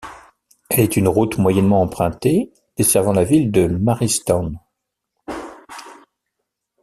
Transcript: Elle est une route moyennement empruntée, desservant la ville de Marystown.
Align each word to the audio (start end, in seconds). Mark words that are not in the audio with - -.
Elle 0.71 0.79
est 0.79 0.97
une 0.97 1.07
route 1.07 1.37
moyennement 1.37 1.83
empruntée, 1.83 2.51
desservant 2.75 3.13
la 3.13 3.23
ville 3.23 3.51
de 3.51 3.67
Marystown. 3.67 4.57